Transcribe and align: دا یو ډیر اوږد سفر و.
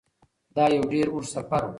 دا 0.55 0.63
یو 0.75 0.83
ډیر 0.91 1.07
اوږد 1.11 1.31
سفر 1.35 1.61
و. 1.65 1.69